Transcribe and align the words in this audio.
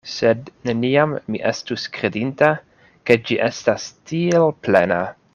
Sed 0.11 0.47
neniam 0.67 1.11
mi 1.33 1.41
estus 1.49 1.83
kredinta, 1.97 2.49
ke 3.09 3.17
ĝi 3.27 3.37
estas 3.49 3.85
tiel 4.13 4.49
plena. 4.69 4.99